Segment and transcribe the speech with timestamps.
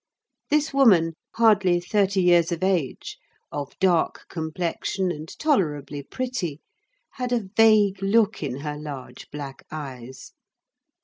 [0.49, 3.19] This woman, hardly thirty years of age,
[3.51, 6.59] of dark complexion and tolerably pretty,
[7.17, 10.31] had a vague look in her large black eyes.